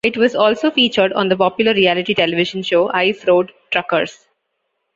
It 0.03 0.17
was 0.17 0.33
also 0.33 0.71
featured 0.71 1.13
on 1.13 1.29
the 1.29 1.37
popular 1.37 1.75
reality 1.75 2.15
television 2.15 2.63
show 2.63 2.89
"Ice 2.91 3.23
Road 3.27 3.51
Truckers". 3.69 4.25